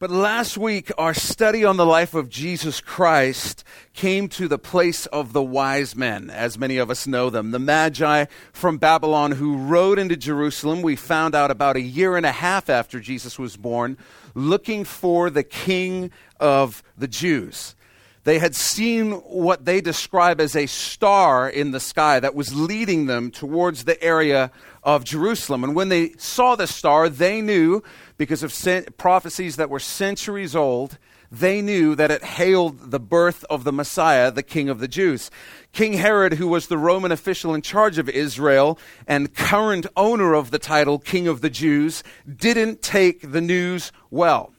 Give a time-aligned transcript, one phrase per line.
[0.00, 3.64] But last week, our study on the life of Jesus Christ
[3.94, 7.58] came to the place of the wise men, as many of us know them, the
[7.58, 10.82] Magi from Babylon who rode into Jerusalem.
[10.82, 13.98] We found out about a year and a half after Jesus was born,
[14.36, 17.74] looking for the king of the Jews.
[18.22, 23.06] They had seen what they describe as a star in the sky that was leading
[23.06, 24.52] them towards the area
[24.88, 25.64] of Jerusalem.
[25.64, 27.82] And when they saw the star, they knew,
[28.16, 30.96] because of prophecies that were centuries old,
[31.30, 35.30] they knew that it hailed the birth of the Messiah, the King of the Jews.
[35.72, 40.50] King Herod, who was the Roman official in charge of Israel and current owner of
[40.50, 44.54] the title King of the Jews, didn't take the news well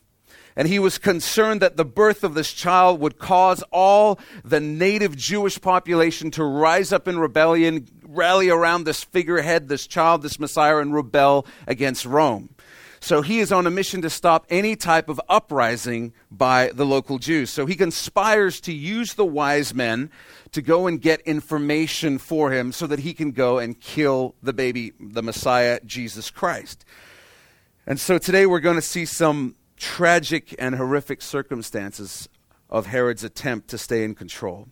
[0.60, 5.16] and he was concerned that the birth of this child would cause all the native
[5.16, 10.78] Jewish population to rise up in rebellion, rally around this figurehead, this child, this Messiah,
[10.78, 12.50] and rebel against Rome.
[13.02, 17.18] So he is on a mission to stop any type of uprising by the local
[17.18, 17.50] Jews.
[17.50, 20.12] So he conspires to use the wise men
[20.52, 24.52] to go and get information for him so that he can go and kill the
[24.52, 26.84] baby, the Messiah, Jesus Christ.
[27.88, 32.28] And so today we're going to see some tragic and horrific circumstances
[32.70, 34.68] of Herod's attempt to stay in control.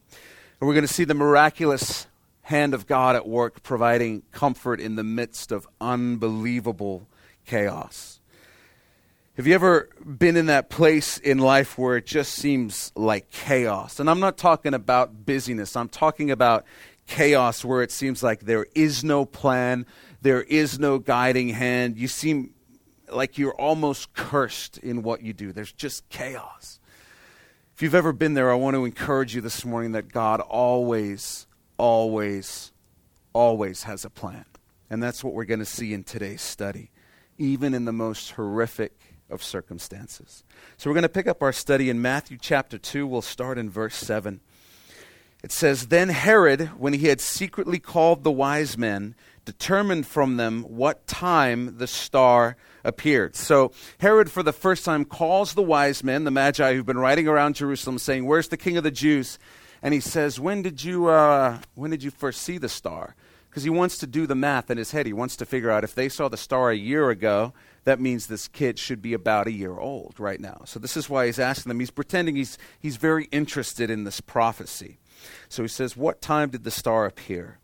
[0.59, 2.07] And we're going to see the miraculous
[2.47, 7.05] hand of God at work providing comfort in the midst of unbelievable
[7.45, 8.21] chaos.
[9.35, 13.99] Have you ever been in that place in life where it just seems like chaos?
[13.99, 16.63] And I'm not talking about busyness, I'm talking about
[17.05, 19.85] chaos where it seems like there is no plan,
[20.21, 21.97] there is no guiding hand.
[21.97, 22.53] You seem
[23.11, 25.51] like you're almost cursed in what you do.
[25.51, 26.79] There's just chaos.
[27.75, 31.45] If you've ever been there, I want to encourage you this morning that God always,
[31.77, 32.71] always,
[33.33, 34.45] always has a plan.
[34.89, 36.91] And that's what we're going to see in today's study,
[37.37, 38.93] even in the most horrific
[39.29, 40.43] of circumstances.
[40.77, 43.05] So we're going to pick up our study in Matthew chapter 2.
[43.05, 44.39] We'll start in verse 7.
[45.43, 49.15] It says, Then Herod, when he had secretly called the wise men,
[49.45, 53.35] determined from them what time the star appeared.
[53.35, 57.27] So Herod, for the first time, calls the wise men, the Magi, who've been riding
[57.27, 59.37] around Jerusalem, saying, "Where's the King of the Jews?"
[59.81, 63.15] And he says, "When did you uh, when did you first see the star?"
[63.49, 65.05] Because he wants to do the math in his head.
[65.05, 67.53] He wants to figure out if they saw the star a year ago,
[67.85, 70.61] that means this kid should be about a year old right now.
[70.65, 71.79] So this is why he's asking them.
[71.79, 74.99] He's pretending he's he's very interested in this prophecy.
[75.49, 77.59] So he says, "What time did the star appear?"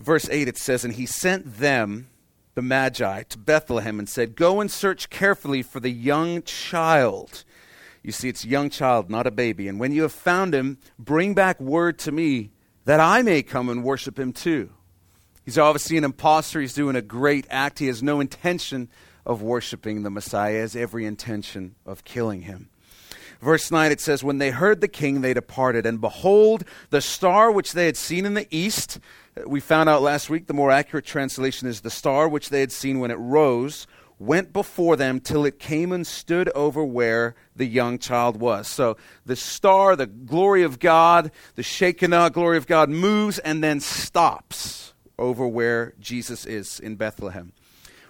[0.00, 2.08] verse 8 it says, And he sent them
[2.54, 7.44] the Magi to Bethlehem and said, Go and search carefully for the young child.
[8.02, 9.68] You see, it's a young child, not a baby.
[9.68, 12.50] And when you have found him, bring back word to me
[12.84, 14.70] that I may come and worship him too.
[15.44, 16.60] He's obviously an impostor.
[16.60, 17.78] He's doing a great act.
[17.78, 18.88] He has no intention
[19.26, 22.70] of worshiping the Messiah, he has every intention of killing him.
[23.42, 27.52] Verse 9, it says, When they heard the king, they departed, and behold, the star
[27.52, 28.98] which they had seen in the east
[29.46, 32.72] we found out last week the more accurate translation is the star which they had
[32.72, 33.86] seen when it rose
[34.18, 38.66] went before them till it came and stood over where the young child was.
[38.66, 43.80] So the star, the glory of God, the Shekinah glory of God moves and then
[43.80, 47.52] stops over where Jesus is in Bethlehem.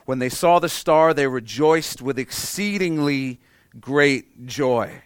[0.04, 3.40] When they saw the star, they rejoiced with exceedingly
[3.78, 5.02] great joy.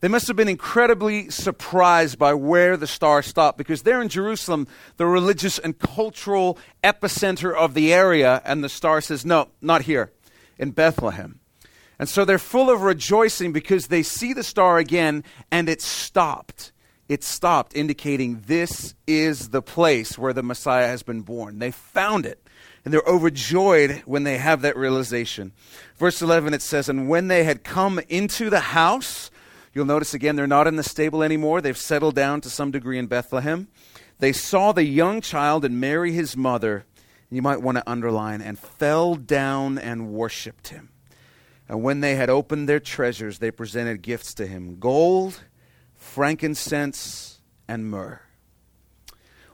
[0.00, 4.66] They must have been incredibly surprised by where the star stopped because they're in Jerusalem,
[4.96, 10.12] the religious and cultural epicenter of the area, and the star says, No, not here,
[10.58, 11.40] in Bethlehem.
[11.98, 16.72] And so they're full of rejoicing because they see the star again and it stopped.
[17.08, 21.58] It stopped, indicating this is the place where the Messiah has been born.
[21.58, 22.40] They found it
[22.84, 25.52] and they're overjoyed when they have that realization.
[25.96, 29.30] Verse 11 it says, And when they had come into the house,
[29.74, 31.60] You'll notice again, they're not in the stable anymore.
[31.60, 33.66] They've settled down to some degree in Bethlehem.
[34.20, 36.84] They saw the young child and Mary, his mother,
[37.30, 40.90] you might want to underline, and fell down and worshiped him.
[41.68, 45.42] And when they had opened their treasures, they presented gifts to him gold,
[45.94, 48.20] frankincense, and myrrh.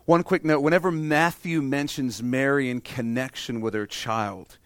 [0.05, 4.59] One quick note whenever Matthew mentions Mary in connection with her child,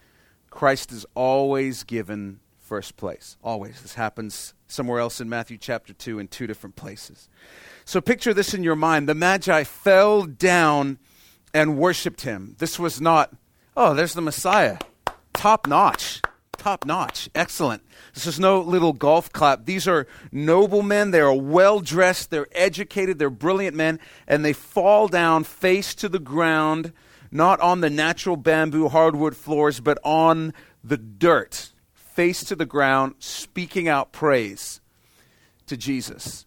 [0.49, 3.37] Christ is always given first place.
[3.45, 3.83] Always.
[3.83, 7.29] This happens somewhere else in Matthew chapter 2 in two different places.
[7.85, 9.09] So picture this in your mind.
[9.09, 10.99] The Magi fell down
[11.55, 12.57] and worshiped him.
[12.59, 13.33] This was not,
[13.77, 14.79] oh, there's the Messiah.
[15.33, 16.21] Top notch.
[16.59, 17.31] Top notch.
[17.35, 17.83] Excellent.
[18.13, 19.65] This is no little golf clap.
[19.65, 21.13] These are noblemen.
[21.13, 22.31] They are well dressed.
[22.31, 23.19] They're educated.
[23.19, 24.01] They're brilliant men.
[24.27, 26.93] And they fall down face to the ground,
[27.31, 30.53] not on the natural bamboo hardwood floors, but on
[30.83, 34.81] the dirt face to the ground, speaking out praise
[35.67, 36.47] to Jesus.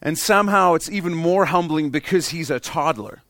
[0.00, 3.22] And somehow it's even more humbling because he's a toddler.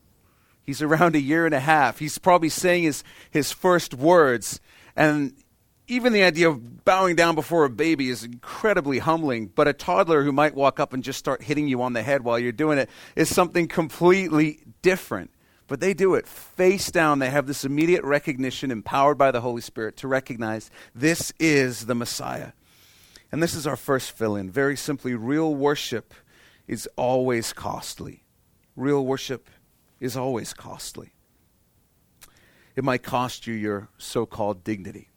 [0.69, 1.99] He's around a year and a half.
[1.99, 4.61] He's probably saying his, his first words.
[4.95, 5.33] And
[5.87, 9.47] even the idea of bowing down before a baby is incredibly humbling.
[9.47, 12.23] But a toddler who might walk up and just start hitting you on the head
[12.23, 15.31] while you're doing it is something completely different.
[15.69, 17.19] But they do it face down.
[17.19, 21.95] They have this immediate recognition, empowered by the Holy Spirit, to recognize this is the
[21.95, 22.53] Messiah.
[23.33, 24.51] And this is our first fill in.
[24.51, 26.13] Very simply, real worship
[26.67, 28.23] is always costly.
[28.77, 29.49] Real worship
[30.01, 31.13] is always costly.
[32.77, 35.09] It might cost you your so called dignity.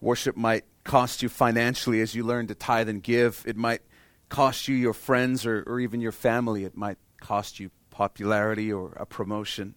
[0.00, 3.44] Worship might cost you financially as you learn to tithe and give.
[3.46, 3.82] It might
[4.28, 6.64] cost you your friends or, or even your family.
[6.64, 9.74] It might cost you popularity or a promotion.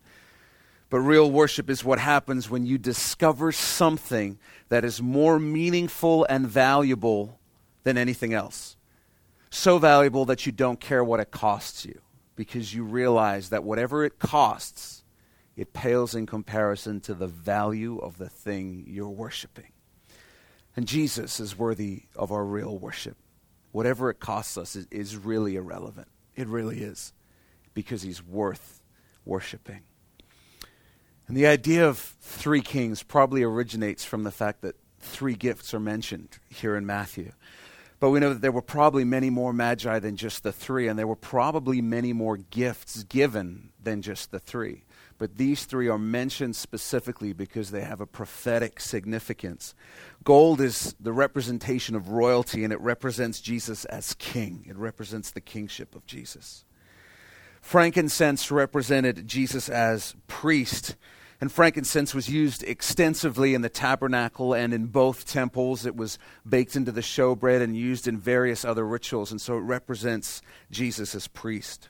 [0.90, 4.40] But real worship is what happens when you discover something
[4.70, 7.40] that is more meaningful and valuable
[7.84, 8.78] than anything else.
[9.50, 12.00] So valuable that you don't care what it costs you
[12.36, 15.04] because you realize that whatever it costs,
[15.56, 19.72] it pales in comparison to the value of the thing you're worshiping.
[20.76, 23.18] And Jesus is worthy of our real worship.
[23.72, 26.08] Whatever it costs us is, is really irrelevant.
[26.36, 27.14] It really is
[27.74, 28.82] because he's worth
[29.24, 29.82] worshiping.
[31.28, 35.80] And the idea of three kings probably originates from the fact that three gifts are
[35.80, 37.32] mentioned here in Matthew.
[38.06, 41.00] But we know that there were probably many more magi than just the three, and
[41.00, 44.84] there were probably many more gifts given than just the three.
[45.18, 49.74] But these three are mentioned specifically because they have a prophetic significance.
[50.24, 55.42] Gold is the representation of royalty, and it represents Jesus as king, it represents the
[55.42, 56.64] kingship of Jesus.
[57.60, 60.96] Frankincense represented Jesus as priest
[61.42, 65.86] and frankincense was used extensively in the tabernacle and in both temples.
[65.86, 66.18] It was
[66.48, 70.42] baked into the showbread and used in various other rituals, and so it represents
[70.72, 71.90] Jesus as priest.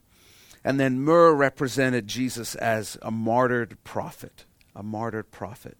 [0.63, 4.45] And then myrrh represented Jesus as a martyred prophet,
[4.75, 5.77] a martyred prophet.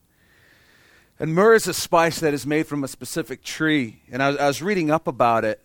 [1.20, 4.04] And myrrh is a spice that is made from a specific tree.
[4.12, 5.64] And I, I was reading up about it,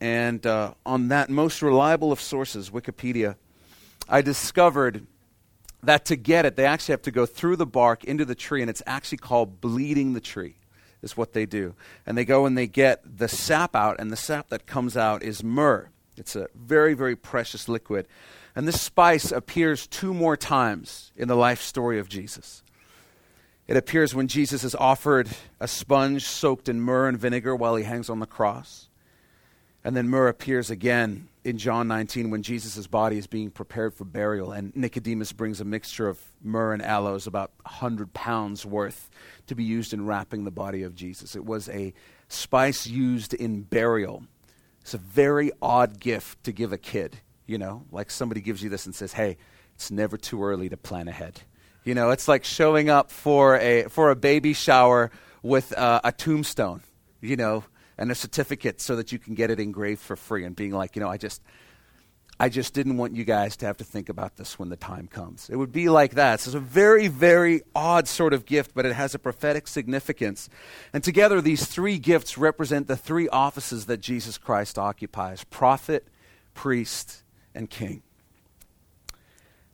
[0.00, 3.36] and uh, on that most reliable of sources, Wikipedia,
[4.08, 5.06] I discovered
[5.82, 8.60] that to get it, they actually have to go through the bark into the tree,
[8.60, 10.56] and it's actually called bleeding the tree,
[11.02, 11.74] is what they do.
[12.06, 15.22] And they go and they get the sap out, and the sap that comes out
[15.22, 15.90] is myrrh.
[16.16, 18.06] It's a very, very precious liquid.
[18.54, 22.62] And this spice appears two more times in the life story of Jesus.
[23.66, 25.28] It appears when Jesus is offered
[25.58, 28.88] a sponge soaked in myrrh and vinegar while he hangs on the cross.
[29.84, 34.04] And then myrrh appears again in John 19 when Jesus' body is being prepared for
[34.04, 39.10] burial, and Nicodemus brings a mixture of myrrh and aloes, about 100 pounds worth,
[39.48, 41.34] to be used in wrapping the body of Jesus.
[41.34, 41.92] It was a
[42.28, 44.24] spice used in burial.
[44.80, 48.70] It's a very odd gift to give a kid, you know, like somebody gives you
[48.70, 49.36] this and says, hey,
[49.74, 51.40] it's never too early to plan ahead.
[51.84, 55.10] You know, it's like showing up for a, for a baby shower
[55.42, 56.82] with uh, a tombstone,
[57.20, 57.64] you know,
[57.98, 60.96] and a certificate so that you can get it engraved for free and being like,
[60.96, 61.42] you know, I just
[62.40, 65.06] I just didn't want you guys to have to think about this when the time
[65.06, 65.48] comes.
[65.48, 66.40] It would be like that.
[66.40, 70.48] So it's a very, very odd sort of gift, but it has a prophetic significance.
[70.92, 76.08] And together, these three gifts represent the three offices that Jesus Christ occupies prophet,
[76.52, 77.22] priest,
[77.54, 78.02] and king.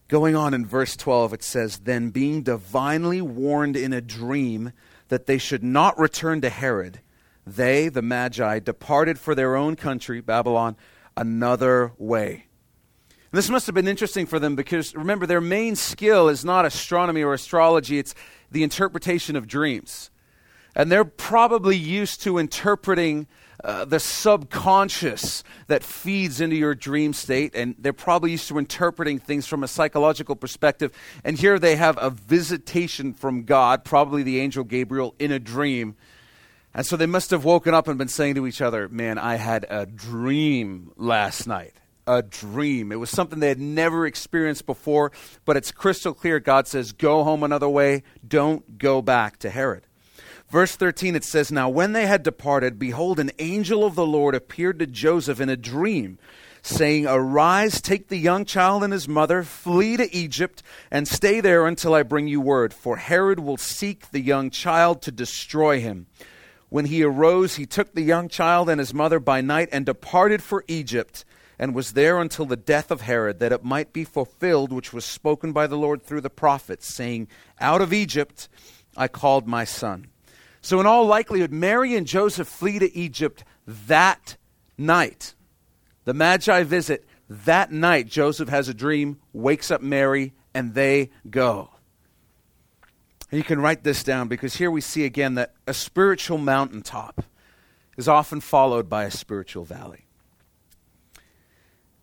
[0.08, 4.72] Going on in verse 12, it says, Then being divinely warned in a dream
[5.08, 7.00] that they should not return to Herod,
[7.57, 10.76] they, the Magi, departed for their own country, Babylon,
[11.17, 12.47] another way.
[13.31, 16.64] And this must have been interesting for them because remember, their main skill is not
[16.64, 18.14] astronomy or astrology, it's
[18.50, 20.11] the interpretation of dreams.
[20.75, 23.26] And they're probably used to interpreting
[23.64, 29.19] uh, the subconscious that feeds into your dream state, and they're probably used to interpreting
[29.19, 30.93] things from a psychological perspective.
[31.25, 35.97] And here they have a visitation from God, probably the angel Gabriel, in a dream
[36.75, 39.37] and so they must have woken up and been saying to each other, Man, I
[39.37, 41.75] had a dream last night.
[42.06, 42.90] A dream.
[42.90, 45.12] It was something they had never experienced before,
[45.44, 46.40] but it's crystal clear.
[46.40, 48.02] God says, Go home another way.
[48.26, 49.84] Don't go back to Herod.
[50.48, 54.34] Verse 13, it says, Now when they had departed, behold, an angel of the Lord
[54.34, 56.18] appeared to Joseph in a dream,
[56.62, 61.66] saying, Arise, take the young child and his mother, flee to Egypt, and stay there
[61.66, 66.06] until I bring you word, for Herod will seek the young child to destroy him.
[66.68, 70.42] When he arose, he took the young child and his mother by night and departed
[70.42, 71.25] for Egypt,
[71.58, 75.04] and was there until the death of Herod, that it might be fulfilled which was
[75.04, 77.28] spoken by the Lord through the prophets, saying,
[77.60, 78.48] Out of Egypt
[78.96, 80.08] I called my son.
[80.60, 84.37] So, in all likelihood, Mary and Joseph flee to Egypt that
[84.76, 85.34] night.
[86.04, 88.08] The Magi visit that night.
[88.08, 91.70] Joseph has a dream, wakes up Mary, and they go.
[93.30, 97.25] You can write this down because here we see again that a spiritual mountaintop
[97.97, 100.06] is often followed by a spiritual valley.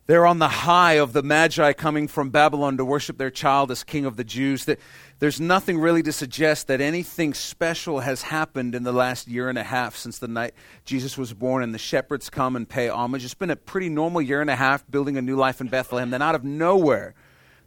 [0.08, 3.84] They're on the high of the Magi coming from Babylon to worship their child as
[3.84, 4.70] king of the Jews.
[5.18, 9.58] There's nothing really to suggest that anything special has happened in the last year and
[9.58, 10.54] a half since the night
[10.84, 13.26] Jesus was born and the shepherds come and pay homage.
[13.26, 16.12] It's been a pretty normal year and a half building a new life in Bethlehem.
[16.12, 17.16] Then, out of nowhere,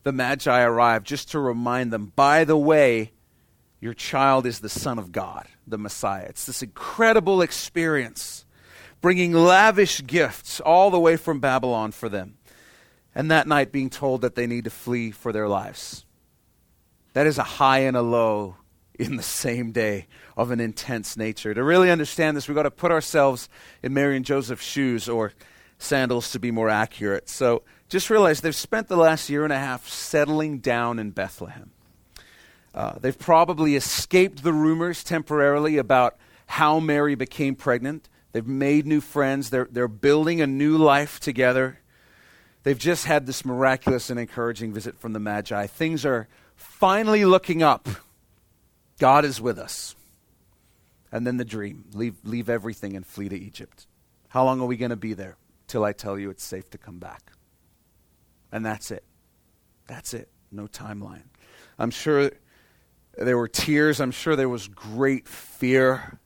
[0.05, 3.15] the Magi arrive just to remind them by the way,
[3.81, 6.27] your child is the Son of God, the Messiah.
[6.29, 8.45] It's this incredible experience,
[9.01, 12.39] bringing lavish gifts all the way from Babylon for them.
[13.15, 16.05] And that night being told that they need to flee for their lives.
[17.15, 18.57] That is a high and a low
[18.99, 20.07] in the same day
[20.37, 21.55] of an intense nature.
[21.55, 23.49] To really understand this, we've got to put ourselves
[23.83, 25.33] in Mary and Joseph's shoes, or
[25.79, 27.29] sandals to be more accurate.
[27.29, 31.71] So just realize they've spent the last year and a half settling down in Bethlehem.
[32.79, 36.17] Uh, they've probably escaped the rumors temporarily about
[36.47, 38.09] how Mary became pregnant.
[38.31, 39.51] They've made new friends.
[39.51, 41.81] They're, they're building a new life together.
[42.63, 45.67] They've just had this miraculous and encouraging visit from the Magi.
[45.67, 47.89] Things are finally looking up.
[49.01, 49.97] God is with us.
[51.11, 53.89] And then the dream leave, leave everything and flee to Egypt.
[54.29, 55.37] How long are we going to be there?
[55.67, 57.33] Till I tell you it's safe to come back.
[58.53, 59.03] And that's it.
[59.89, 60.29] That's it.
[60.53, 61.25] No timeline.
[61.77, 62.31] I'm sure
[63.19, 64.01] there were tears.
[64.01, 66.19] I'm sure there was great fear.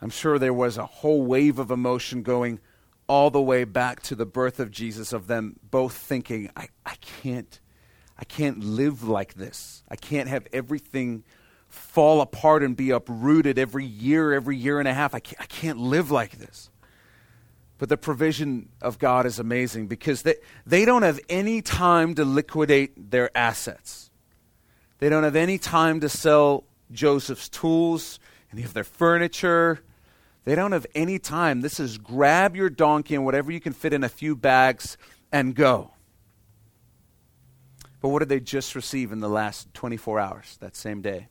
[0.00, 2.60] I'm sure there was a whole wave of emotion going
[3.06, 6.94] all the way back to the birth of Jesus, of them both thinking, I, I
[6.96, 7.60] can't,
[8.18, 9.82] I can't live like this.
[9.88, 11.24] I can't have everything
[11.68, 15.14] fall apart and be uprooted every year, every year and a half.
[15.14, 16.70] I can't, I can't live like this.
[17.76, 22.24] But the provision of God is amazing because they, they don't have any time to
[22.24, 24.03] liquidate their assets.
[24.98, 28.18] They don't have any time to sell Joseph's tools,
[28.52, 29.80] any of their furniture.
[30.44, 31.60] They don't have any time.
[31.60, 34.96] This is grab your donkey and whatever you can fit in a few bags
[35.32, 35.90] and go.
[38.00, 41.28] But what did they just receive in the last 24 hours, that same day?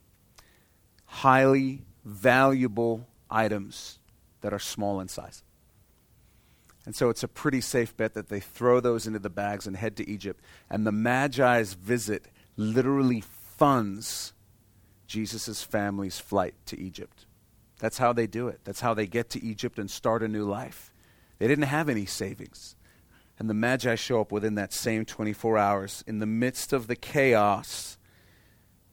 [1.05, 3.99] Highly valuable items
[4.41, 5.43] that are small in size.
[6.85, 9.77] And so it's a pretty safe bet that they throw those into the bags and
[9.77, 10.43] head to Egypt.
[10.69, 12.25] And the Magi's visit
[12.57, 13.21] literally
[13.63, 14.33] funds
[15.07, 17.27] Jesus' family's flight to Egypt.
[17.79, 18.59] That's how they do it.
[18.65, 20.91] That's how they get to Egypt and start a new life.
[21.39, 22.75] They didn't have any savings.
[23.39, 26.03] And the Magi show up within that same 24 hours.
[26.05, 27.97] In the midst of the chaos,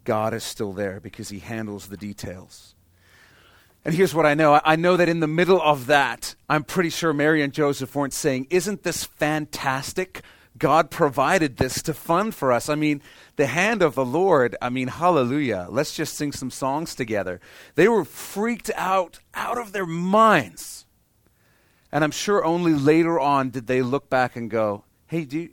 [0.05, 2.77] God is still there because he handles the details.
[3.85, 6.91] And here's what I know I know that in the middle of that, I'm pretty
[6.91, 10.23] sure Mary and Joseph weren't saying, Isn't this fantastic?
[10.59, 12.69] God provided this to fund for us.
[12.69, 13.02] I mean,
[13.37, 15.69] the hand of the Lord, I mean, hallelujah.
[15.71, 17.40] Let's just sing some songs together.
[17.76, 20.87] They were freaked out, out of their minds.
[21.92, 25.50] And I'm sure only later on did they look back and go, hey, do you,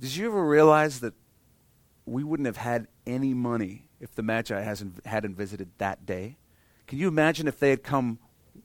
[0.00, 1.14] did you ever realize that
[2.06, 6.36] we wouldn't have had any money if the Magi hasn't, hadn't visited that day?
[6.86, 8.18] Can you imagine if they had come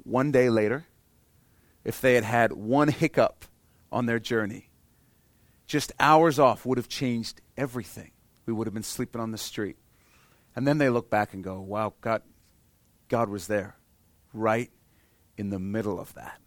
[0.03, 0.85] one day later?
[1.83, 3.45] If they had had one hiccup
[3.91, 4.69] on their journey?
[5.67, 8.11] Just hours off would have changed everything.
[8.45, 9.77] We would have been sleeping on the street.
[10.55, 12.21] And then they look back and go, wow, God,
[13.07, 13.77] God was there
[14.33, 14.71] right
[15.37, 16.39] in the middle of that.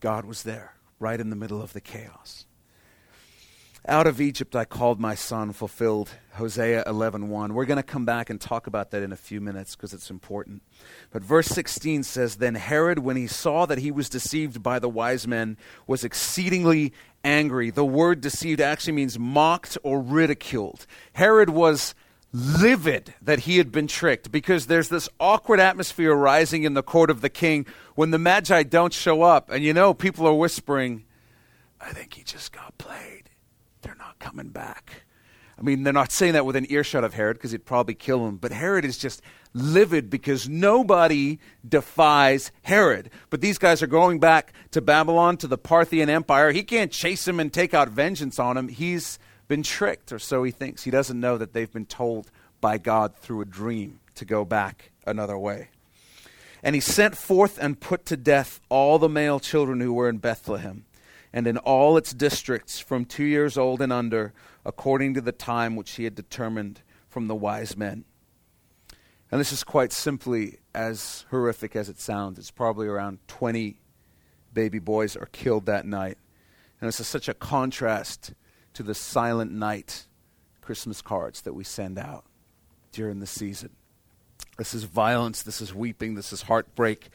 [0.00, 2.46] God was there right in the middle of the chaos.
[3.88, 7.52] Out of Egypt I called my son, fulfilled Hosea 11:1.
[7.52, 10.10] We're going to come back and talk about that in a few minutes because it's
[10.10, 10.62] important.
[11.10, 14.88] But verse 16 says, Then Herod, when he saw that he was deceived by the
[14.88, 15.56] wise men,
[15.86, 16.92] was exceedingly
[17.24, 17.70] angry.
[17.70, 20.86] The word deceived actually means mocked or ridiculed.
[21.14, 21.94] Herod was
[22.34, 27.08] livid that he had been tricked because there's this awkward atmosphere rising in the court
[27.10, 29.48] of the king when the Magi don't show up.
[29.48, 31.04] And you know, people are whispering,
[31.80, 33.30] I think he just got played
[34.20, 35.04] coming back.
[35.58, 38.26] I mean, they're not saying that with an earshot of Herod because he'd probably kill
[38.26, 39.20] him, but Herod is just
[39.52, 43.10] livid because nobody defies Herod.
[43.28, 46.52] But these guys are going back to Babylon, to the Parthian Empire.
[46.52, 48.68] He can't chase him and take out vengeance on him.
[48.68, 49.18] He's
[49.48, 50.84] been tricked, or so he thinks.
[50.84, 52.30] He doesn't know that they've been told
[52.62, 55.68] by God through a dream to go back another way.
[56.62, 60.18] And he sent forth and put to death all the male children who were in
[60.18, 60.84] Bethlehem
[61.32, 64.32] and in all its districts from two years old and under,
[64.64, 68.04] according to the time which he had determined from the wise men.
[69.30, 72.38] And this is quite simply as horrific as it sounds.
[72.38, 73.76] It's probably around 20
[74.52, 76.18] baby boys are killed that night.
[76.80, 78.32] And this is such a contrast
[78.74, 80.06] to the silent night
[80.60, 82.24] Christmas cards that we send out
[82.92, 83.70] during the season.
[84.58, 87.08] This is violence, this is weeping, this is heartbreak.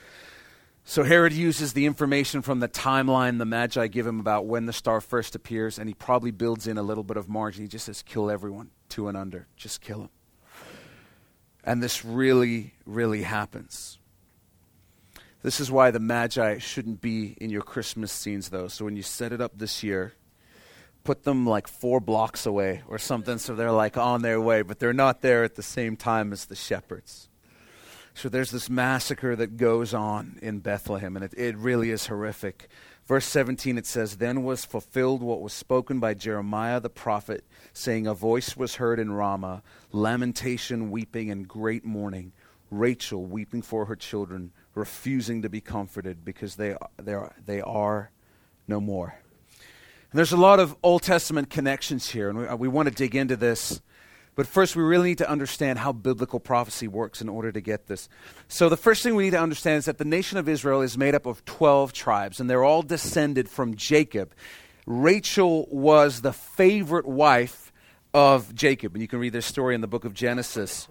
[0.88, 4.72] So Herod uses the information from the timeline the Magi give him about when the
[4.72, 7.63] star first appears, and he probably builds in a little bit of margin.
[7.63, 9.48] He just says, kill everyone, two and under.
[9.58, 10.10] Just kill them.
[11.63, 13.98] And this really, really happens.
[15.42, 18.68] This is why the Magi shouldn't be in your Christmas scenes, though.
[18.68, 20.13] So when you set it up this year,
[21.04, 24.77] put them like four blocks away or something so they're like on their way, but
[24.77, 27.27] they're not there at the same time as the shepherds.
[28.16, 32.70] So there's this massacre that goes on in Bethlehem, and it, it really is horrific.
[33.06, 37.44] Verse 17, it says, Then was fulfilled what was spoken by Jeremiah the prophet,
[37.74, 42.32] saying, A voice was heard in Ramah, lamentation, weeping, and great mourning.
[42.72, 48.12] Rachel weeping for her children, refusing to be comforted because they, they, are, they are
[48.66, 49.20] no more.
[49.60, 53.14] And there's a lot of Old Testament connections here, and we, we want to dig
[53.14, 53.82] into this
[54.36, 57.88] but first, we really need to understand how biblical prophecy works in order to get
[57.88, 58.10] this.
[58.50, 60.98] So, the first thing we need to understand is that the nation of Israel is
[60.98, 64.34] made up of 12 tribes, and they're all descended from Jacob.
[64.86, 67.72] Rachel was the favorite wife
[68.13, 70.88] of Jacob, and you can read this story in the book of Genesis.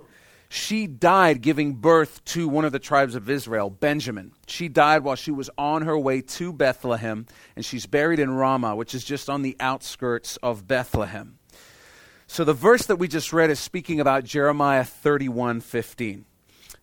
[0.49, 4.33] She died giving birth to one of the tribes of Israel, Benjamin.
[4.47, 8.77] She died while she was on her way to Bethlehem, and she's buried in Ramah,
[8.77, 11.39] which is just on the outskirts of Bethlehem.
[12.27, 16.25] So the verse that we just read is speaking about Jeremiah 31 15.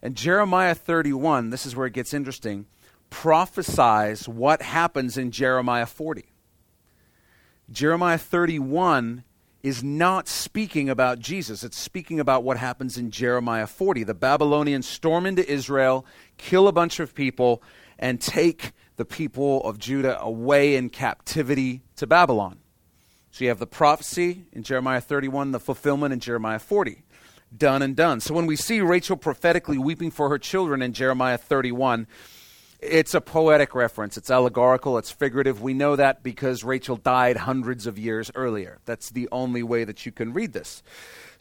[0.03, 2.65] And Jeremiah 31, this is where it gets interesting,
[3.09, 6.25] prophesies what happens in Jeremiah 40.
[7.71, 9.23] Jeremiah 31
[9.63, 11.63] is not speaking about Jesus.
[11.63, 14.03] It's speaking about what happens in Jeremiah 40.
[14.03, 16.05] The Babylonians storm into Israel,
[16.37, 17.61] kill a bunch of people,
[17.99, 22.60] and take the people of Judah away in captivity to Babylon.
[23.31, 27.03] So you have the prophecy in Jeremiah 31, the fulfillment in Jeremiah 40.
[27.57, 28.19] Done and done.
[28.19, 32.07] So when we see Rachel prophetically weeping for her children in Jeremiah 31,
[32.81, 34.17] it's a poetic reference.
[34.17, 35.61] It's allegorical, it's figurative.
[35.61, 38.79] We know that because Rachel died hundreds of years earlier.
[38.85, 40.83] That's the only way that you can read this.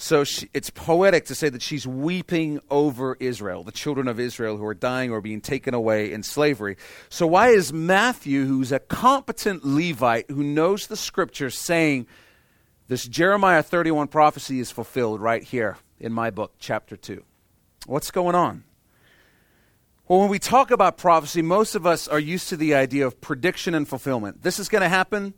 [0.03, 4.57] So she, it's poetic to say that she's weeping over Israel, the children of Israel
[4.57, 6.79] who are dying or being taken away in slavery.
[7.11, 12.07] So, why is Matthew, who's a competent Levite who knows the scriptures, saying
[12.89, 17.23] this Jeremiah 31 prophecy is fulfilled right here in my book, chapter 2?
[17.85, 18.65] What's going on?
[20.09, 23.21] Well, when we talk about prophecy, most of us are used to the idea of
[23.21, 24.43] prediction and fulfillment.
[24.45, 25.35] This is going to happen,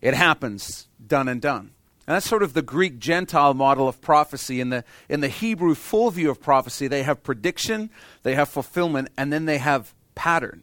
[0.00, 1.72] it happens, done and done.
[2.08, 4.62] And that's sort of the Greek Gentile model of prophecy.
[4.62, 7.90] In the, in the Hebrew full view of prophecy, they have prediction,
[8.22, 10.62] they have fulfillment, and then they have pattern.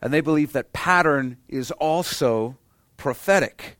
[0.00, 2.56] And they believe that pattern is also
[2.96, 3.76] prophetic.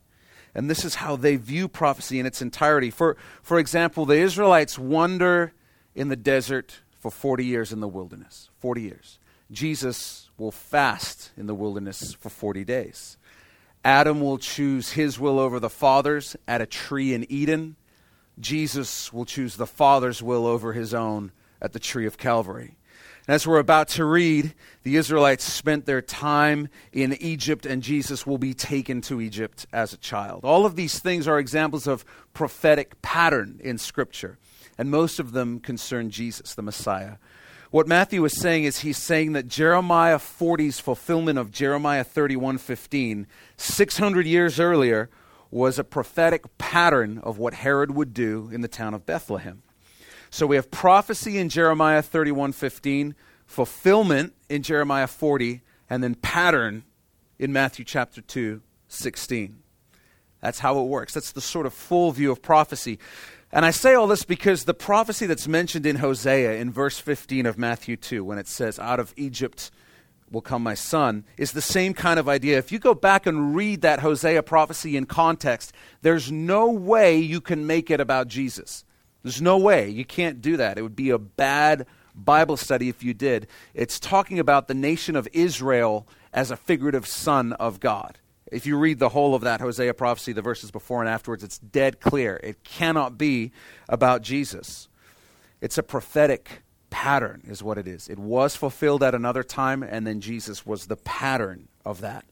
[0.54, 2.90] And this is how they view prophecy in its entirety.
[2.90, 5.54] For, for example, the Israelites wander
[5.94, 8.50] in the desert for 40 years in the wilderness.
[8.58, 9.18] 40 years.
[9.50, 13.16] Jesus will fast in the wilderness for 40 days.
[13.84, 17.76] Adam will choose his will over the Father's at a tree in Eden.
[18.38, 22.76] Jesus will choose the Father's will over his own at the tree of Calvary.
[23.26, 28.26] And as we're about to read, the Israelites spent their time in Egypt, and Jesus
[28.26, 30.44] will be taken to Egypt as a child.
[30.44, 34.38] All of these things are examples of prophetic pattern in Scripture,
[34.76, 37.16] and most of them concern Jesus, the Messiah.
[37.70, 44.26] What Matthew is saying is he's saying that Jeremiah 40's fulfillment of Jeremiah 31:15, 600
[44.26, 45.08] years earlier,
[45.52, 49.62] was a prophetic pattern of what Herod would do in the town of Bethlehem.
[50.30, 53.14] So we have prophecy in Jeremiah 31:15,
[53.46, 56.82] fulfillment in Jeremiah 40, and then pattern
[57.38, 59.62] in Matthew chapter 2, 16.
[60.40, 61.14] That's how it works.
[61.14, 62.98] That's the sort of full view of prophecy.
[63.52, 67.46] And I say all this because the prophecy that's mentioned in Hosea in verse 15
[67.46, 69.72] of Matthew 2, when it says, Out of Egypt
[70.30, 72.58] will come my son, is the same kind of idea.
[72.58, 77.40] If you go back and read that Hosea prophecy in context, there's no way you
[77.40, 78.84] can make it about Jesus.
[79.24, 79.88] There's no way.
[79.88, 80.78] You can't do that.
[80.78, 83.48] It would be a bad Bible study if you did.
[83.74, 88.18] It's talking about the nation of Israel as a figurative son of God.
[88.50, 91.58] If you read the whole of that Hosea prophecy, the verses before and afterwards, it's
[91.58, 92.40] dead clear.
[92.42, 93.52] It cannot be
[93.88, 94.88] about Jesus.
[95.60, 98.08] It's a prophetic pattern, is what it is.
[98.08, 102.24] It was fulfilled at another time, and then Jesus was the pattern of that.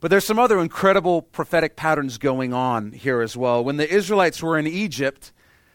[0.00, 3.62] But there's some other incredible prophetic patterns going on here as well.
[3.62, 5.32] When the Israelites were in Egypt,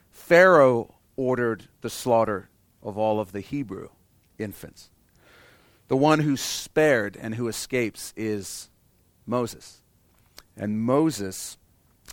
[0.10, 2.50] Pharaoh ordered the slaughter
[2.82, 3.90] of all of the Hebrew
[4.40, 4.90] infants.
[5.88, 8.70] The one who's spared and who escapes is
[9.26, 9.81] Moses.
[10.62, 11.58] And Moses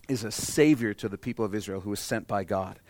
[0.08, 2.80] is a savior to the people of Israel who was sent by God.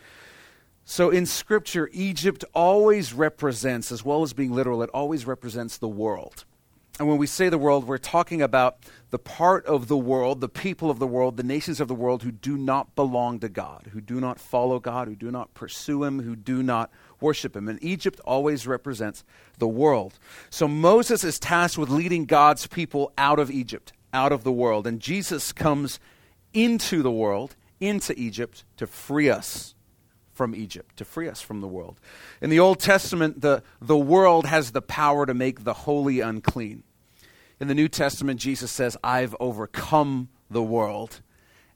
[0.85, 5.87] So in Scripture, Egypt always represents, as well as being literal, it always represents the
[5.89, 6.45] world.
[6.97, 8.77] And when we say the world, we're talking about
[9.09, 12.23] the part of the world, the people of the world, the nations of the world
[12.23, 16.03] who do not belong to God, who do not follow God, who do not pursue
[16.05, 17.67] Him, who do not worship Him.
[17.67, 19.23] And Egypt always represents
[19.57, 20.19] the world.
[20.49, 24.87] So Moses is tasked with leading God's people out of Egypt, out of the world.
[24.87, 25.99] And Jesus comes
[26.53, 29.75] into the world, into Egypt, to free us
[30.33, 31.99] from Egypt, to free us from the world.
[32.41, 36.83] In the Old Testament, the, the world has the power to make the holy unclean.
[37.59, 41.19] In the New Testament, Jesus says, I've overcome the world,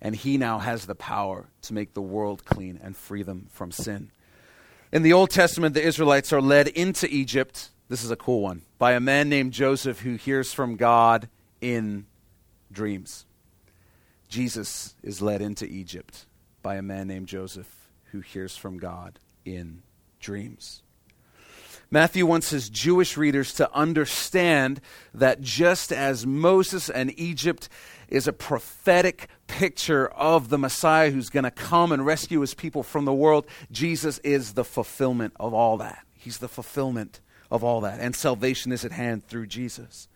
[0.02, 3.72] and he now has the power to make the world clean and free them from
[3.72, 4.12] sin.
[4.94, 7.70] In the Old Testament, the Israelites are led into Egypt.
[7.90, 11.28] This is a cool one by a man named Joseph who hears from God
[11.60, 12.06] in
[12.74, 13.26] dreams.
[14.30, 16.26] Jesus is led into Egypt
[16.62, 19.84] by a man named Joseph who hears from God in
[20.20, 20.82] dreams.
[21.92, 24.82] Matthew wants his Jewish readers to understand
[25.14, 27.70] that just as Moses and Egypt
[28.08, 32.82] is a prophetic picture of the Messiah who's going to come and rescue his people
[32.82, 36.04] from the world, Jesus is the fulfillment of all that.
[36.16, 38.00] He's the fulfillment of all that.
[38.00, 40.08] And salvation is at hand through Jesus.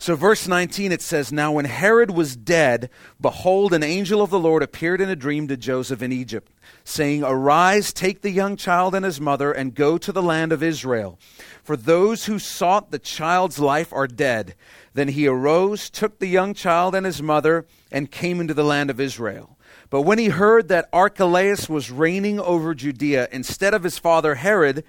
[0.00, 2.88] So, verse 19, it says, Now when Herod was dead,
[3.20, 6.52] behold, an angel of the Lord appeared in a dream to Joseph in Egypt,
[6.84, 10.62] saying, Arise, take the young child and his mother, and go to the land of
[10.62, 11.18] Israel.
[11.64, 14.54] For those who sought the child's life are dead.
[14.94, 18.90] Then he arose, took the young child and his mother, and came into the land
[18.90, 19.58] of Israel.
[19.90, 24.84] But when he heard that Archelaus was reigning over Judea instead of his father Herod,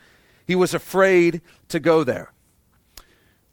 [0.46, 2.32] he was afraid to go there.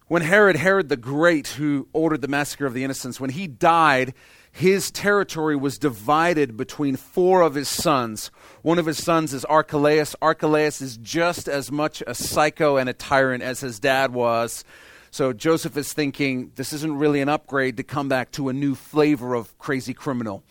[0.08, 4.14] When Herod, Herod the Great, who ordered the massacre of the innocents, when he died,
[4.52, 8.30] his territory was divided between four of his sons.
[8.62, 10.14] One of his sons is Archelaus.
[10.22, 14.62] Archelaus is just as much a psycho and a tyrant as his dad was.
[15.10, 18.76] So Joseph is thinking this isn't really an upgrade to come back to a new
[18.76, 20.44] flavor of crazy criminal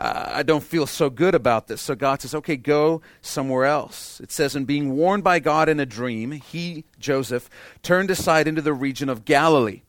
[0.00, 1.82] Uh, I don't feel so good about this.
[1.82, 4.18] So God says, okay, go somewhere else.
[4.20, 7.50] It says, and being warned by God in a dream, he, Joseph,
[7.82, 9.82] turned aside into the region of Galilee.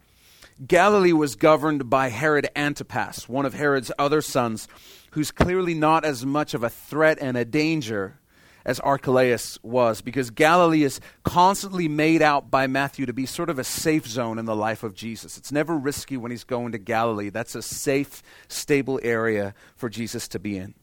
[0.68, 4.68] Galilee was governed by Herod Antipas, one of Herod's other sons,
[5.12, 8.20] who's clearly not as much of a threat and a danger
[8.66, 13.60] as Archelaus was, because Galilee is constantly made out by Matthew to be sort of
[13.60, 15.38] a safe zone in the life of Jesus.
[15.38, 17.30] It's never risky when he's going to Galilee.
[17.30, 20.74] That's a safe, stable area for Jesus to be in.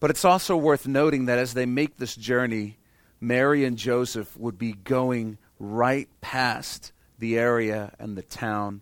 [0.00, 2.78] But it's also worth noting that as they make this journey,
[3.20, 8.80] Mary and Joseph would be going right past the area and the town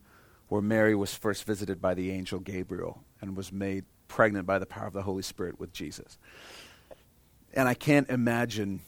[0.48, 4.66] where Mary was first visited by the angel Gabriel and was made pregnant by the
[4.66, 6.18] power of the Holy Spirit with Jesus.
[7.52, 8.80] And I can't imagine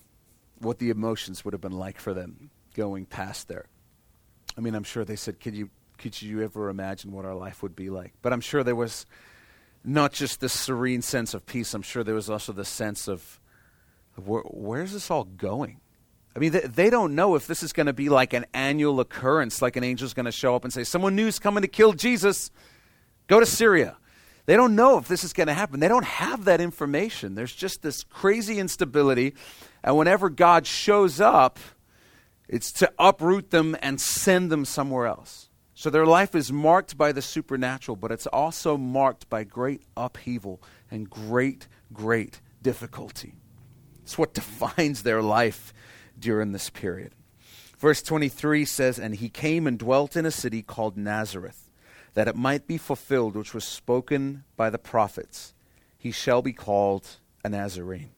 [0.59, 3.67] what the emotions would have been like for them going past there.
[4.57, 7.63] I mean, I'm sure they said, "Could you could you ever imagine what our life
[7.63, 9.07] would be like?" But I'm sure there was
[9.85, 11.75] not just this serene sense of peace.
[11.75, 13.41] I'm sure there was also the sense of,
[14.15, 15.81] where, where's this all going?
[16.37, 19.01] I mean, they, they don't know if this is going to be like an annual
[19.01, 21.93] occurrence, like an angel's going to show up and say, "Someone new's coming to kill
[21.93, 22.51] Jesus.
[23.27, 23.97] Go to Syria."
[24.47, 25.81] They don't know if this is going to happen.
[25.81, 27.35] They don't have that information.
[27.35, 29.35] There's just this crazy instability.
[29.85, 31.59] And whenever God shows up,
[32.49, 35.49] it's to uproot them and send them somewhere else.
[35.75, 40.63] So their life is marked by the supernatural, but it's also marked by great upheaval
[40.91, 43.35] and great, great difficulty.
[44.03, 45.73] It's what defines their life
[46.19, 47.15] during this period.
[47.79, 51.69] Verse 23 says, And he came and dwelt in a city called Nazareth
[52.15, 55.55] that it might be fulfilled which was spoken by the prophets.
[55.97, 57.09] He shall be called
[57.45, 58.11] a Nazarene.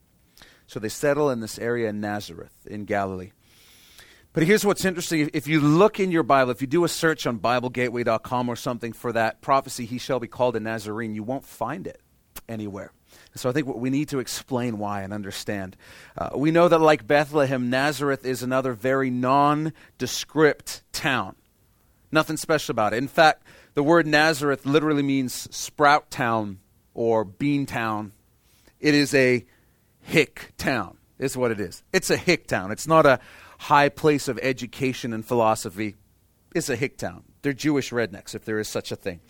[0.66, 3.32] So they settle in this area in Nazareth, in Galilee.
[4.32, 5.30] But here's what's interesting.
[5.32, 8.92] If you look in your Bible, if you do a search on BibleGateway.com or something
[8.92, 12.00] for that prophecy, he shall be called a Nazarene, you won't find it
[12.48, 12.90] anywhere.
[13.36, 15.76] So I think we need to explain why and understand.
[16.18, 21.36] Uh, we know that, like Bethlehem, Nazareth is another very nondescript town.
[22.10, 22.98] Nothing special about it.
[22.98, 26.60] In fact, the word Nazareth literally means sprout town
[26.94, 28.12] or bean town.
[28.80, 29.44] It is a
[30.00, 31.82] hick town, is what it is.
[31.92, 32.70] It's a hick town.
[32.70, 33.20] It's not a
[33.58, 35.96] high place of education and philosophy.
[36.54, 37.24] It's a hick town.
[37.42, 39.20] They're Jewish rednecks, if there is such a thing.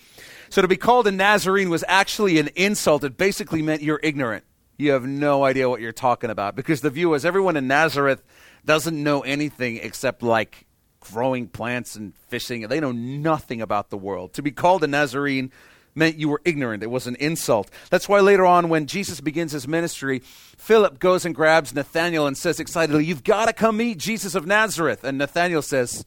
[0.50, 3.02] So to be called a Nazarene was actually an insult.
[3.02, 4.44] It basically meant you're ignorant.
[4.76, 6.54] You have no idea what you're talking about.
[6.54, 8.22] Because the view was everyone in Nazareth,
[8.64, 10.63] doesn't know anything except like
[11.12, 12.62] growing plants and fishing.
[12.68, 14.32] They know nothing about the world.
[14.34, 15.52] To be called a Nazarene
[15.94, 16.82] meant you were ignorant.
[16.82, 17.70] It was an insult.
[17.90, 22.36] That's why later on, when Jesus begins his ministry, Philip goes and grabs Nathanael and
[22.36, 25.04] says excitedly, You've got to come meet Jesus of Nazareth.
[25.04, 26.04] And Nathanael says,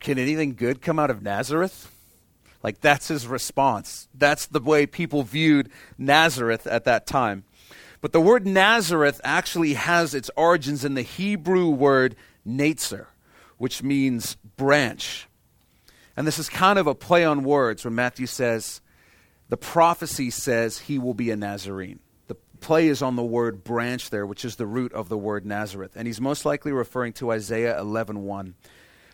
[0.00, 1.92] Can anything good come out of Nazareth?
[2.62, 4.08] Like, that's his response.
[4.14, 7.44] That's the way people viewed Nazareth at that time.
[8.00, 13.06] But the word Nazareth actually has its origins in the Hebrew word Netzer,
[13.58, 15.28] which means branch.
[16.16, 18.80] And this is kind of a play on words when Matthew says,
[19.48, 22.00] the prophecy says he will be a Nazarene.
[22.26, 25.46] The play is on the word branch there, which is the root of the word
[25.46, 25.92] Nazareth.
[25.94, 28.54] And he's most likely referring to Isaiah 11.1.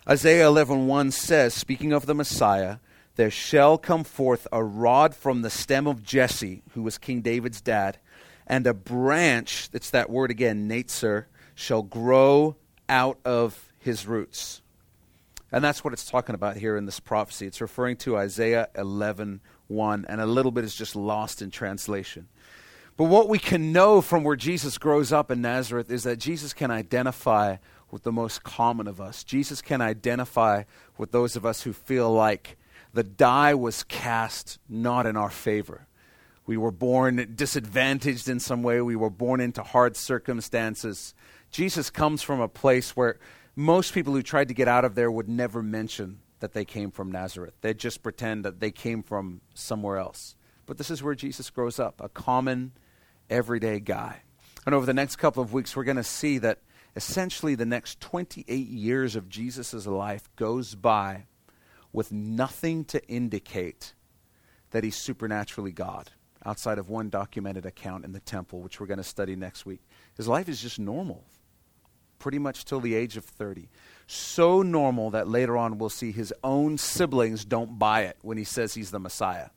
[0.08, 2.78] Isaiah 11.1 says, speaking of the Messiah,
[3.16, 7.60] there shall come forth a rod from the stem of Jesse, who was King David's
[7.60, 7.98] dad,
[8.46, 12.56] and a branch, that's that word again, Netzer, shall grow
[12.88, 14.62] out of his roots.
[15.50, 17.46] And that's what it's talking about here in this prophecy.
[17.46, 22.28] It's referring to Isaiah 11 1, and a little bit is just lost in translation.
[22.96, 26.52] But what we can know from where Jesus grows up in Nazareth is that Jesus
[26.52, 27.56] can identify
[27.90, 29.24] with the most common of us.
[29.24, 30.64] Jesus can identify
[30.98, 32.56] with those of us who feel like
[32.92, 35.86] the die was cast not in our favor.
[36.46, 38.80] We were born disadvantaged in some way.
[38.80, 41.14] We were born into hard circumstances.
[41.50, 43.18] Jesus comes from a place where
[43.54, 46.90] most people who tried to get out of there would never mention that they came
[46.90, 47.54] from Nazareth.
[47.60, 50.36] They'd just pretend that they came from somewhere else.
[50.66, 52.72] But this is where Jesus grows up, a common,
[53.28, 54.22] everyday guy.
[54.64, 56.60] And over the next couple of weeks, we're going to see that
[56.96, 61.26] essentially the next 28 years of Jesus' life goes by
[61.92, 63.94] with nothing to indicate
[64.70, 66.10] that he's supernaturally God
[66.44, 69.80] outside of one documented account in the temple, which we're going to study next week.
[70.16, 71.24] His life is just normal,
[72.22, 73.68] pretty much till the age of 30.
[74.06, 78.44] So normal that later on we'll see his own siblings don't buy it when he
[78.44, 79.48] says he's the Messiah.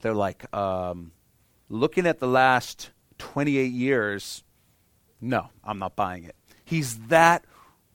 [0.00, 1.12] They're like, um,
[1.68, 4.42] looking at the last 28 years,
[5.20, 6.34] no, I'm not buying it.
[6.64, 7.44] He's that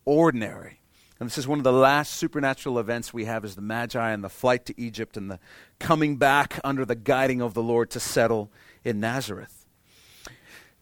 [0.06, 0.80] ordinary.
[1.20, 4.24] And this is one of the last supernatural events we have is the Magi and
[4.24, 5.40] the flight to Egypt and the
[5.80, 8.52] coming back under the guiding of the Lord to settle
[8.84, 9.61] in Nazareth.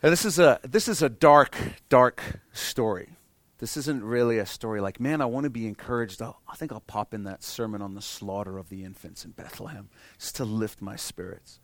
[0.01, 1.57] And this is a this is a dark,
[1.89, 3.09] dark story.
[3.57, 6.21] This isn't really a story like, man, I want to be encouraged.
[6.21, 9.31] I'll, I think I'll pop in that sermon on the slaughter of the infants in
[9.31, 11.59] Bethlehem just to lift my spirits.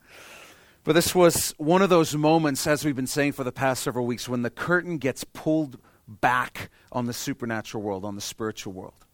[0.84, 4.06] But this was one of those moments, as we've been saying for the past several
[4.06, 9.06] weeks, when the curtain gets pulled back on the supernatural world, on the spiritual world.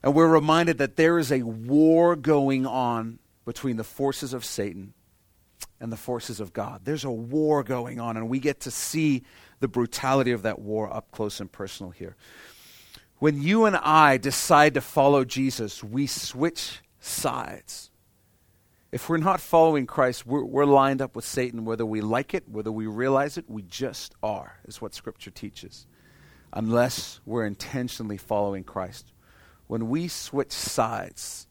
[0.00, 4.94] And we're reminded that there is a war going on between the forces of Satan
[5.80, 6.82] and the forces of God.
[6.84, 9.22] There's a war going on, and we get to see
[9.60, 12.16] the brutality of that war up close and personal here.
[13.18, 17.90] When you and I decide to follow Jesus, we switch sides.
[18.90, 22.48] If we're not following Christ, we're, we're, lined up with Satan, whether we like it,
[22.48, 25.86] whether we realize it, we just are, is what Scripture teaches
[26.52, 29.12] unless we're intentionally following Christ.
[29.66, 31.46] When we switch sides,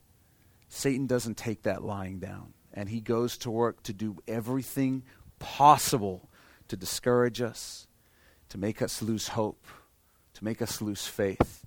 [0.69, 5.01] Satan doesn't take that lying down, and he goes to work to do everything
[5.39, 6.29] possible
[6.67, 7.87] to discourage us,
[8.49, 9.65] to make us lose hope,
[10.35, 11.65] to make us lose faith.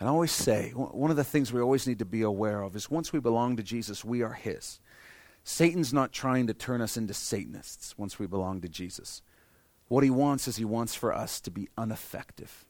[0.00, 2.74] And I always say, one of the things we always need to be aware of
[2.74, 4.80] is once we belong to Jesus, we are His.
[5.44, 9.22] Satan's not trying to turn us into Satanists once we belong to Jesus.
[9.86, 12.66] What he wants is he wants for us to be ineffective.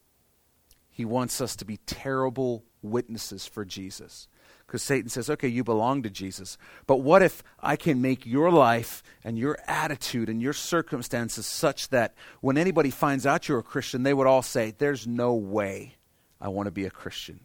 [0.90, 4.28] He wants us to be terrible witnesses for Jesus.
[4.68, 6.58] Because Satan says, okay, you belong to Jesus.
[6.86, 11.88] But what if I can make your life and your attitude and your circumstances such
[11.88, 15.94] that when anybody finds out you're a Christian, they would all say, there's no way
[16.38, 17.40] I want to be a Christian.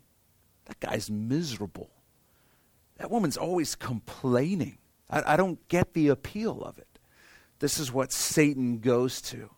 [0.66, 1.90] That guy's miserable.
[2.98, 4.78] That woman's always complaining.
[5.10, 7.00] I, I don't get the appeal of it.
[7.60, 9.50] This is what Satan goes to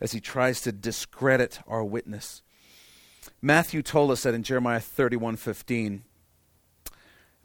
[0.00, 2.42] as he tries to discredit our witness.
[3.42, 6.04] Matthew told us that in Jeremiah 31 15,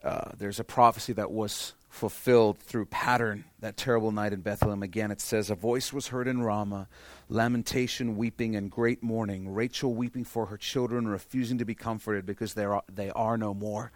[0.04, 4.84] uh, there's a prophecy that was fulfilled through pattern that terrible night in Bethlehem.
[4.84, 6.88] Again, it says, A voice was heard in Ramah,
[7.30, 9.54] lamentation, weeping, and great mourning.
[9.54, 13.54] Rachel weeping for her children, refusing to be comforted because they are, they are no
[13.54, 13.92] more.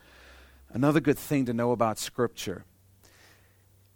[0.70, 2.66] Another good thing to know about Scripture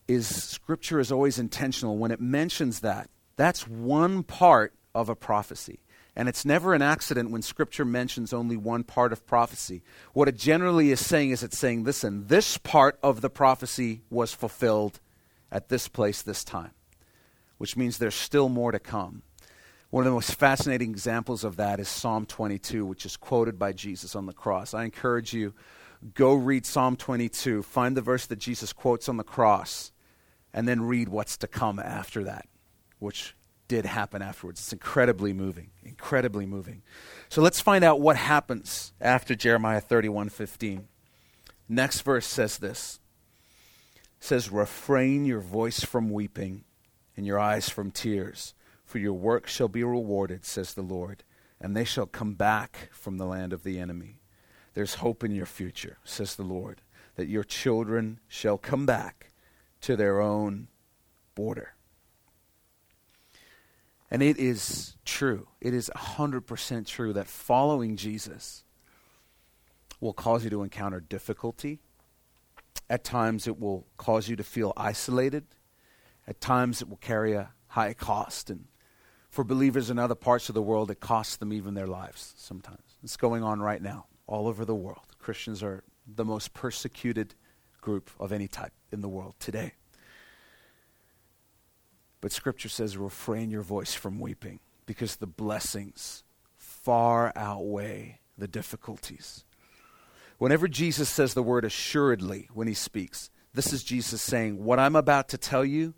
[0.08, 1.98] is Scripture is always intentional.
[1.98, 5.80] When it mentions that, that's one part of a prophecy.
[6.16, 9.82] And it's never an accident when Scripture mentions only one part of prophecy.
[10.14, 14.34] What it generally is saying is it's saying, listen, this part of the prophecy was
[14.34, 15.00] fulfilled
[15.52, 16.72] at this place, this time,
[17.58, 19.22] which means there's still more to come.
[19.90, 23.74] One of the most fascinating examples of that is Psalm 22, which is quoted by
[23.74, 24.74] Jesus on the cross.
[24.74, 25.54] I encourage you,
[26.14, 29.92] go read Psalm 22, find the verse that Jesus quotes on the cross,
[30.54, 32.48] and then read what's to come after that,
[33.00, 33.36] which
[33.72, 34.60] did happen afterwards.
[34.60, 36.82] It's incredibly moving, incredibly moving.
[37.30, 40.90] So let's find out what happens after Jeremiah 31:15.
[41.70, 43.00] Next verse says this.
[43.96, 46.66] It says refrain your voice from weeping
[47.16, 48.54] and your eyes from tears
[48.84, 51.24] for your work shall be rewarded, says the Lord,
[51.62, 54.20] and they shall come back from the land of the enemy.
[54.74, 56.82] There's hope in your future, says the Lord,
[57.16, 59.32] that your children shall come back
[59.80, 60.68] to their own
[61.36, 61.76] border.
[64.12, 68.64] And it is true, it is 100% true that following Jesus
[70.02, 71.80] will cause you to encounter difficulty.
[72.90, 75.46] At times, it will cause you to feel isolated.
[76.28, 78.66] At times, it will carry a high cost and
[79.32, 82.98] for believers in other parts of the world, it costs them even their lives sometimes.
[83.02, 85.06] It's going on right now all over the world.
[85.20, 87.34] Christians are the most persecuted
[87.80, 89.76] group of any type in the world today.
[92.22, 96.24] But Scripture says, refrain your voice from weeping because the blessings
[96.56, 99.44] far outweigh the difficulties.
[100.38, 104.96] Whenever Jesus says the word assuredly when he speaks, this is Jesus saying, What I'm
[104.96, 105.94] about to tell you,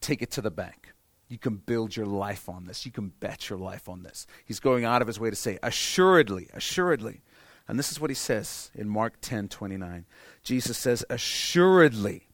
[0.00, 0.92] take it to the bank.
[1.28, 2.84] You can build your life on this.
[2.84, 4.26] You can bet your life on this.
[4.44, 7.22] He's going out of his way to say, assuredly, assuredly.
[7.68, 10.06] And this is what he says in Mark 10 29.
[10.42, 12.28] Jesus says, Assuredly,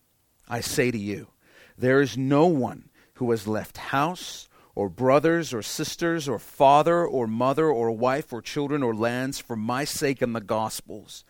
[0.48, 1.28] I say to you,
[1.76, 7.26] there is no one who has left house or brothers or sisters or father or
[7.26, 11.24] mother or wife or children or lands for my sake and the gospel's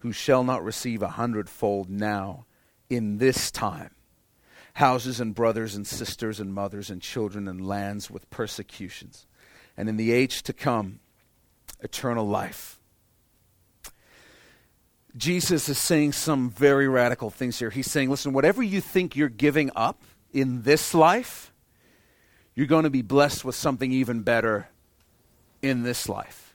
[0.00, 2.44] who shall not receive a hundredfold now
[2.88, 3.90] in this time
[4.76, 9.26] houses and brothers and sisters and mothers and children and lands with persecutions.
[9.74, 11.00] And in the age to come,
[11.80, 12.78] eternal life.
[15.16, 17.70] Jesus is saying some very radical things here.
[17.70, 20.02] He's saying, listen, whatever you think you're giving up
[20.36, 21.50] in this life,
[22.54, 24.68] you're going to be blessed with something even better
[25.62, 26.54] in this life.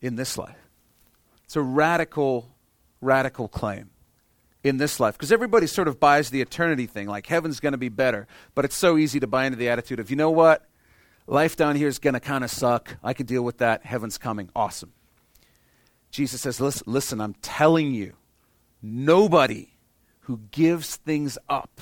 [0.00, 0.58] In this life.
[1.44, 2.50] It's a radical,
[3.00, 3.90] radical claim.
[4.64, 5.14] In this life.
[5.14, 8.26] Because everybody sort of buys the eternity thing like heaven's going to be better.
[8.56, 10.68] But it's so easy to buy into the attitude of you know what?
[11.28, 12.96] Life down here is going to kind of suck.
[13.04, 13.86] I can deal with that.
[13.86, 14.50] Heaven's coming.
[14.56, 14.92] Awesome.
[16.10, 18.14] Jesus says listen, listen i'm telling you
[18.80, 19.68] nobody
[20.20, 21.80] who gives things up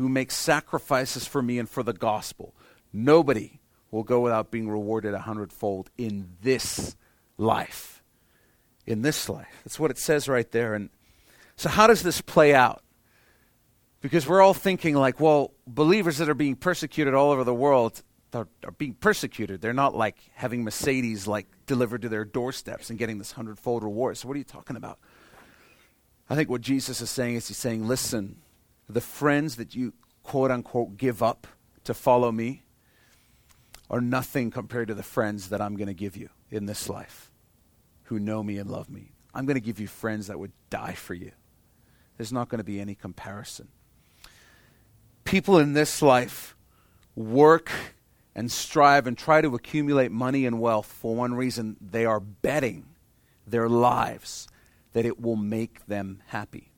[0.00, 2.54] who makes sacrifices for me and for the gospel
[2.92, 3.60] nobody
[3.90, 6.96] will go without being rewarded a hundredfold in this
[7.36, 8.02] life
[8.86, 10.90] in this life that's what it says right there and
[11.60, 12.82] so, how does this play out?
[14.00, 18.02] Because we're all thinking, like, well, believers that are being persecuted all over the world
[18.32, 19.60] are, being persecuted.
[19.60, 24.16] They're not like having Mercedes like delivered to their doorsteps and getting this hundredfold reward.
[24.16, 25.00] So, what are you talking about?
[26.30, 28.40] I think what Jesus is saying is he's saying, listen,
[28.90, 31.46] the friends that you quote unquote give up
[31.84, 32.62] to follow me
[33.88, 37.30] are nothing compared to the friends that I'm going to give you in this life
[38.04, 39.12] who know me and love me.
[39.34, 41.32] I'm going to give you friends that would die for you
[42.20, 43.68] there's not going to be any comparison.
[45.24, 46.54] People in this life
[47.16, 47.70] work
[48.34, 52.84] and strive and try to accumulate money and wealth for one reason they are betting
[53.46, 54.48] their lives
[54.92, 56.69] that it will make them happy.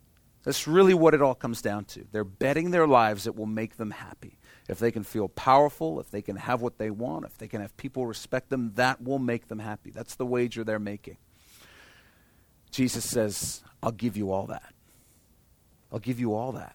[0.45, 2.05] That's really what it all comes down to.
[2.11, 4.39] They're betting their lives it will make them happy.
[4.69, 7.61] If they can feel powerful, if they can have what they want, if they can
[7.61, 9.91] have people respect them, that will make them happy.
[9.91, 11.19] That's the wager they're making.
[12.71, 14.75] Jesus says, I'll give you all that.
[15.93, 16.75] I'll give you all that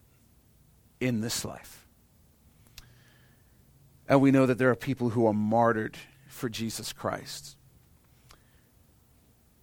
[0.99, 1.87] in this life.
[4.07, 7.56] And we know that there are people who are martyred for Jesus Christ.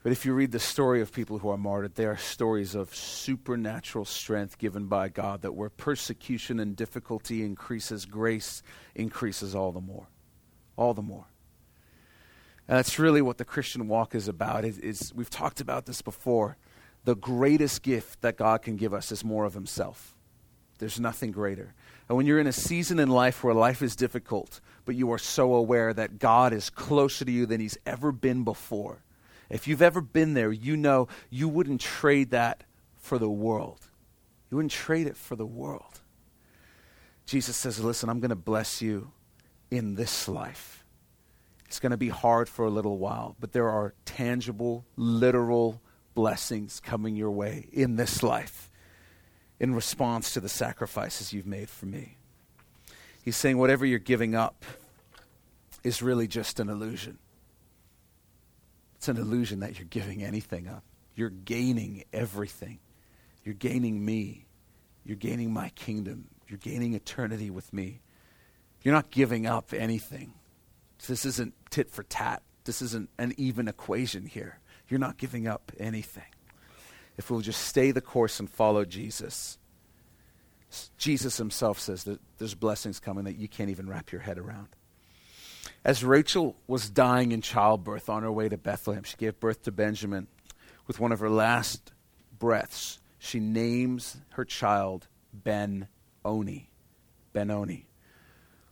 [0.05, 2.95] But if you read the story of people who are martyred, they are stories of
[2.95, 8.63] supernatural strength given by God, that where persecution and difficulty increases, grace
[8.95, 10.07] increases all the more.
[10.77, 11.25] All the more.
[12.69, 14.67] And that's really what the Christian walk is about.
[14.67, 16.59] Is, we've talked about this before
[17.05, 20.15] the greatest gift that God can give us is more of Himself.
[20.81, 21.73] There's nothing greater.
[22.11, 25.19] And when you're in a season in life where life is difficult, but you are
[25.19, 29.04] so aware that God is closer to you than He's ever been before,
[29.55, 32.65] if you've ever been there, you know you wouldn't trade that
[32.97, 33.79] for the world.
[34.51, 36.01] You wouldn't trade it for the world.
[37.25, 39.13] Jesus says, Listen, I'm going to bless you
[39.71, 40.85] in this life.
[41.67, 45.81] It's going to be hard for a little while, but there are tangible, literal
[46.15, 48.69] blessings coming your way in this life
[49.61, 52.19] in response to the sacrifices you've made for me.
[53.23, 54.65] He's saying, whatever you're giving up
[55.85, 57.19] is really just an illusion.
[59.05, 60.83] It's an illusion that you're giving anything up.
[61.15, 62.79] You're gaining everything.
[63.45, 64.47] You're gaining me.
[65.05, 66.29] You're gaining my kingdom.
[66.49, 68.01] You're gaining eternity with me.
[68.81, 70.33] You're not giving up anything.
[71.07, 72.41] This isn't tit for tat.
[72.65, 74.59] This isn't an even equation here.
[74.89, 76.33] You're not giving up anything.
[77.19, 79.59] If we'll just stay the course and follow Jesus,
[80.97, 84.69] Jesus himself says that there's blessings coming that you can't even wrap your head around.
[85.85, 89.73] As Rachel was dying in childbirth on her way to Bethlehem, she gave birth to
[89.73, 90.29] Benjamin.
[90.87, 91.93] With one of her last
[92.39, 95.89] breaths, she names her child Ben
[96.25, 96.71] Oni.
[97.35, 97.87] Benoni,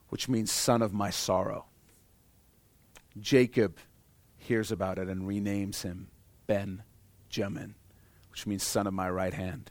[0.08, 1.66] which means son of my sorrow.
[3.20, 3.76] Jacob
[4.38, 6.08] hears about it and renames him
[6.46, 6.82] Ben
[7.30, 7.74] Jamin,
[8.30, 9.70] which means son of my right hand.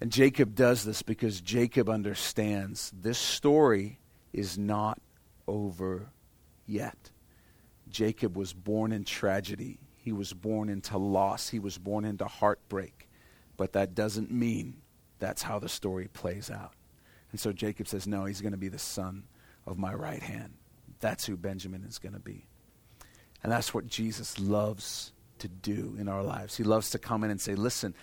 [0.00, 4.00] And Jacob does this because Jacob understands this story
[4.32, 5.00] is not
[5.48, 6.10] over
[6.66, 7.10] yet.
[7.88, 9.78] Jacob was born in tragedy.
[9.96, 11.48] He was born into loss.
[11.48, 13.08] He was born into heartbreak.
[13.56, 14.82] But that doesn't mean
[15.18, 16.72] that's how the story plays out.
[17.32, 19.24] And so Jacob says, No, he's going to be the son
[19.66, 20.54] of my right hand.
[21.00, 22.46] That's who Benjamin is going to be.
[23.42, 26.56] And that's what Jesus loves to do in our lives.
[26.56, 27.94] He loves to come in and say, Listen,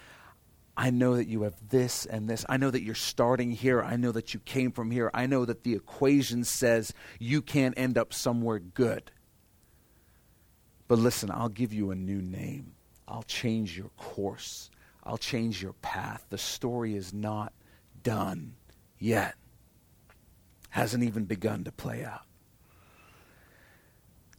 [0.78, 2.46] I know that you have this and this.
[2.50, 3.82] I know that you're starting here.
[3.82, 5.10] I know that you came from here.
[5.14, 9.12] I know that the equation says you can't end up somewhere good.
[10.88, 12.74] But listen, I'll give you a new name.
[13.08, 14.70] I'll change your course.
[15.04, 16.26] I'll change your path.
[16.30, 17.54] The story is not
[18.04, 18.56] done
[19.00, 19.36] yet.
[20.70, 22.24] Hasn't even begun to play out.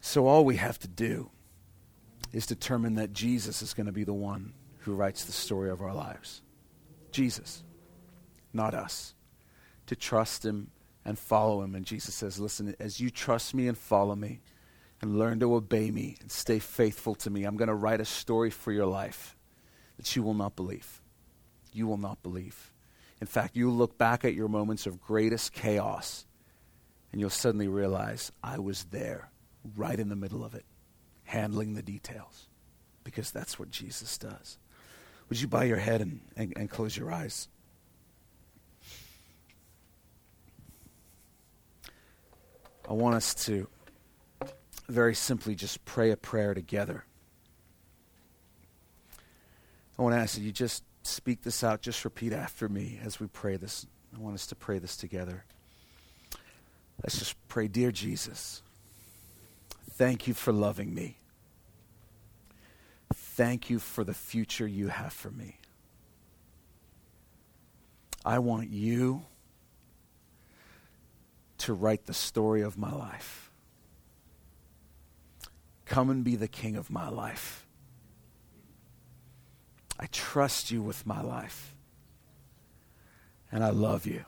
[0.01, 1.31] So all we have to do
[2.33, 4.53] is determine that Jesus is going to be the one
[4.87, 6.41] who writes the story of our lives.
[7.11, 7.63] Jesus,
[8.53, 9.15] not us.
[9.89, 10.71] To trust him
[11.05, 11.75] and follow him.
[11.75, 14.41] And Jesus says, Listen, as you trust me and follow me
[15.03, 18.05] and learn to obey me and stay faithful to me, I'm going to write a
[18.05, 19.37] story for your life
[19.97, 21.03] that you will not believe.
[21.73, 22.73] You will not believe.
[23.21, 26.27] In fact, you'll look back at your moments of greatest chaos
[27.13, 29.31] and you'll suddenly realize I was there,
[29.77, 30.65] right in the middle of it,
[31.25, 32.49] handling the details,
[33.05, 34.59] because that's what Jesus does.
[35.29, 37.49] Would you bow your head and, and, and close your eyes?
[42.89, 43.69] I want us to
[44.89, 47.05] very simply just pray a prayer together.
[49.99, 53.19] I want to ask that you just speak this out, just repeat after me as
[53.19, 53.87] we pray this.
[54.15, 55.45] I want us to pray this together.
[57.03, 58.63] Let's just pray, Dear Jesus,
[59.93, 61.17] thank you for loving me.
[63.37, 65.59] Thank you for the future you have for me.
[68.25, 69.27] I want you
[71.59, 73.51] to write the story of my life.
[75.85, 77.67] Come and be the king of my life.
[80.01, 81.75] I trust you with my life.
[83.53, 84.25] And I love you.